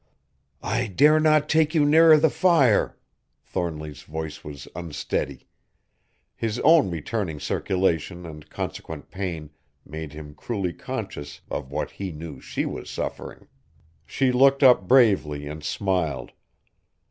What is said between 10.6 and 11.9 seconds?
conscious of